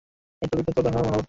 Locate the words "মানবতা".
1.03-1.19